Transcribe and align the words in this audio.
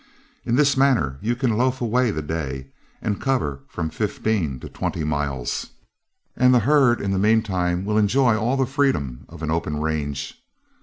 In 0.47 0.55
this 0.55 0.75
manner 0.75 1.19
you 1.21 1.35
can 1.35 1.55
loaf 1.59 1.79
away 1.79 2.09
the 2.09 2.23
day, 2.23 2.69
and 3.03 3.21
cover 3.21 3.59
from 3.67 3.91
fifteen 3.91 4.59
to 4.61 4.67
twenty 4.67 5.03
miles, 5.03 5.67
and 6.35 6.55
the 6.55 6.61
herd 6.61 6.99
in 6.99 7.11
the 7.11 7.19
mean 7.19 7.43
time 7.43 7.85
will 7.85 7.99
enjoy 7.99 8.35
all 8.35 8.57
the 8.57 8.65
freedom 8.65 9.25
of 9.29 9.43
an 9.43 9.51
open 9.51 9.79
range. 9.79 10.41